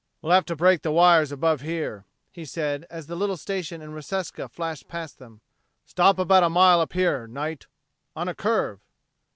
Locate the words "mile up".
6.49-6.93